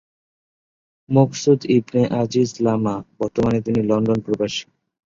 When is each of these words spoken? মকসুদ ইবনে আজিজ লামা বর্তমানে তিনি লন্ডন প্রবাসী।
মকসুদ 1.09 1.59
ইবনে 1.77 2.01
আজিজ 2.21 2.49
লামা 2.65 2.95
বর্তমানে 3.19 3.59
তিনি 3.65 3.79
লন্ডন 3.89 4.19
প্রবাসী। 4.25 4.63